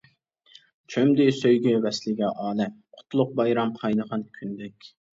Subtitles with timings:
[0.93, 4.95] چۆمدى سۆيگۈ ۋەسلىگە ئالەم، قۇتلۇق بايرام قاينىغان كۈندەك.